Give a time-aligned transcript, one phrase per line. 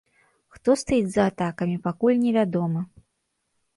[0.55, 2.81] Хто стаіць за атакамі, пакуль невядома.